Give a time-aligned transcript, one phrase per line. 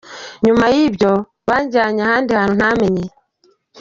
[0.45, 1.11] Nyuma nibwo
[1.47, 3.05] banjyanye ahandi hantu ntamenye.